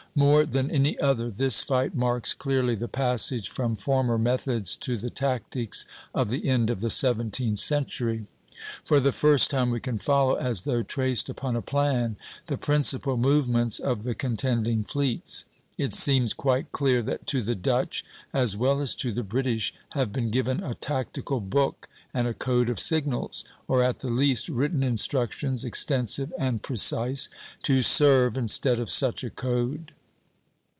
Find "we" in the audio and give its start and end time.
9.71-9.79